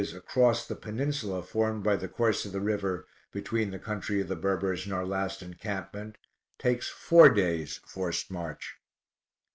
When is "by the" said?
1.83-2.07